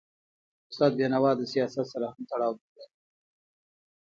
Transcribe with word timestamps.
استاد 0.69 0.91
بینوا 0.97 1.31
د 1.37 1.41
سیاست 1.53 1.83
سره 1.93 2.05
هم 2.11 2.21
تړاو 2.29 2.51
درلود. 2.59 2.91